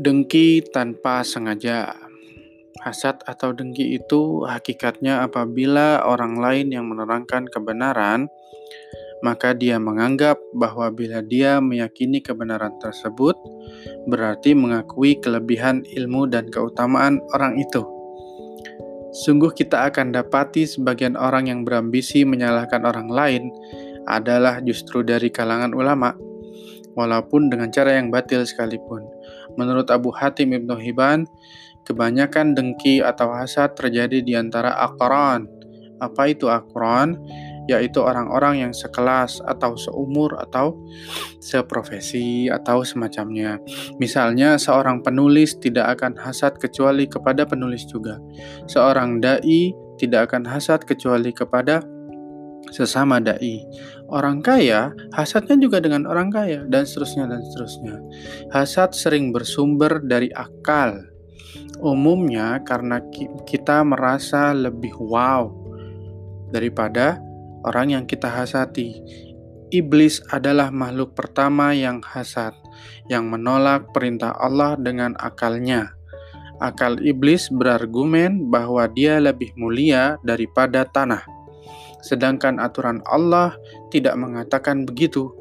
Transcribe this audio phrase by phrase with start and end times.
[0.00, 1.92] Dengki tanpa sengaja.
[2.80, 8.32] Hasad atau dengki itu hakikatnya apabila orang lain yang menerangkan kebenaran,
[9.20, 13.36] maka dia menganggap bahwa bila dia meyakini kebenaran tersebut,
[14.08, 17.84] berarti mengakui kelebihan ilmu dan keutamaan orang itu.
[19.12, 23.52] Sungguh kita akan dapati sebagian orang yang berambisi menyalahkan orang lain
[24.08, 26.16] adalah justru dari kalangan ulama
[26.94, 29.06] walaupun dengan cara yang batil sekalipun.
[29.54, 31.26] Menurut Abu Hatim Ibnu Hibban,
[31.84, 35.48] kebanyakan dengki atau hasad terjadi di antara akran.
[36.00, 37.20] Apa itu akran?
[37.68, 40.74] Yaitu orang-orang yang sekelas atau seumur atau
[41.38, 43.62] seprofesi atau semacamnya.
[44.02, 48.18] Misalnya seorang penulis tidak akan hasad kecuali kepada penulis juga.
[48.66, 49.70] Seorang dai
[50.02, 51.84] tidak akan hasad kecuali kepada
[52.74, 53.62] sesama dai.
[54.10, 57.96] Orang kaya, hasadnya juga dengan orang kaya dan seterusnya dan seterusnya.
[58.50, 61.06] Hasad sering bersumber dari akal.
[61.78, 62.98] Umumnya karena
[63.46, 65.46] kita merasa lebih wow
[66.50, 67.22] daripada
[67.62, 68.98] orang yang kita hasati.
[69.70, 72.50] Iblis adalah makhluk pertama yang hasad,
[73.06, 75.94] yang menolak perintah Allah dengan akalnya.
[76.58, 81.22] Akal iblis berargumen bahwa dia lebih mulia daripada tanah
[82.02, 83.56] sedangkan aturan Allah
[83.92, 85.40] tidak mengatakan begitu.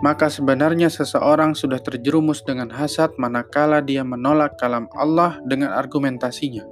[0.00, 6.64] Maka sebenarnya seseorang sudah terjerumus dengan hasad manakala dia menolak kalam Allah dengan argumentasinya,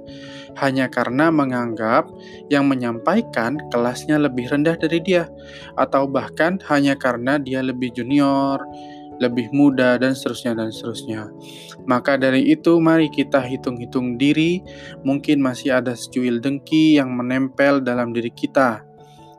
[0.57, 2.09] hanya karena menganggap
[2.49, 5.29] yang menyampaikan kelasnya lebih rendah dari dia,
[5.77, 8.65] atau bahkan hanya karena dia lebih junior,
[9.21, 11.29] lebih muda, dan seterusnya dan seterusnya.
[11.85, 14.57] Maka dari itu mari kita hitung-hitung diri,
[15.05, 18.88] mungkin masih ada secuil dengki yang menempel dalam diri kita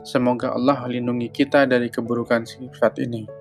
[0.00, 3.39] Semoga Allah melindungi kita dari keburukan sifat ini.